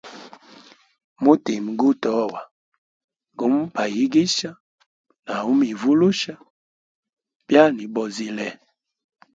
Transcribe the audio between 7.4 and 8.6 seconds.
byanimibozile.